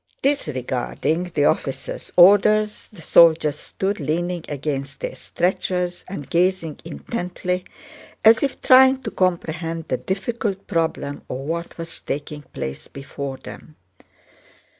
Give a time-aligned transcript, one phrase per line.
[0.23, 7.63] Disregarding the officers' orders, the soldiers stood leaning against their stretchers and gazing intently,
[8.25, 13.75] as if trying to comprehend the difficult problem of what was taking place before them.